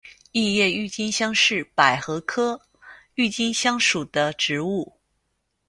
[0.31, 2.59] 异叶郁金香是百合科
[3.13, 4.97] 郁金香属的植物。